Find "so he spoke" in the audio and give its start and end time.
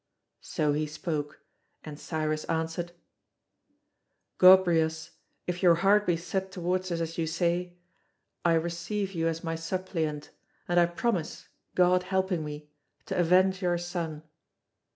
0.41-1.41